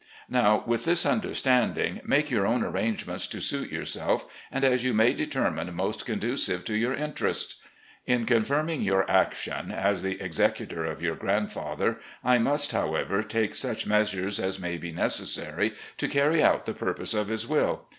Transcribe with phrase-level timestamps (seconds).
[0.29, 4.95] Now, with this understanding, make your own arrange ments to suit yourself, and as you
[4.95, 7.61] may determine most conducive to yovir interests.
[8.07, 13.85] In confirming your action, as the executor of your grandfather, I must, however, take such
[13.85, 17.85] measures as may be necessary to carry out the pur pose of his will.